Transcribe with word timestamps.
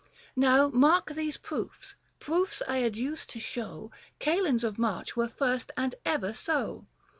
140 0.33 0.41
Now 0.41 0.69
mark 0.79 1.11
these 1.11 1.37
proofs— 1.37 1.95
proofs 2.19 2.63
I 2.67 2.81
adduce 2.81 3.23
to 3.27 3.39
show 3.39 3.91
Kalends 4.19 4.63
of 4.63 4.79
March 4.79 5.15
were 5.15 5.27
first 5.29 5.69
and 5.77 5.93
ever 6.03 6.33
so. 6.33 6.87